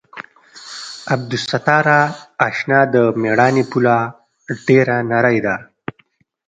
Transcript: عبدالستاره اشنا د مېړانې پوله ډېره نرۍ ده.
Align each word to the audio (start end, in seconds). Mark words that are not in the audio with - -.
عبدالستاره 1.13 1.99
اشنا 2.47 2.79
د 2.93 2.95
مېړانې 3.21 3.63
پوله 3.71 3.97
ډېره 4.67 4.97
نرۍ 5.09 5.37
ده. 5.45 5.55